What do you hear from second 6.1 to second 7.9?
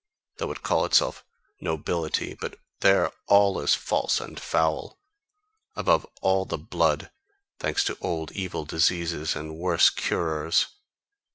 all the blood thanks